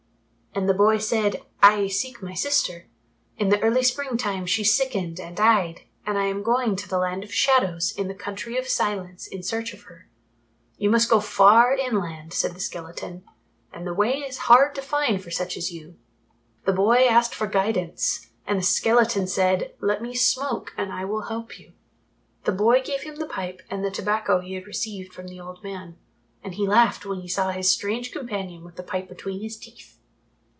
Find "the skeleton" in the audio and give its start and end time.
12.53-13.23, 18.59-19.27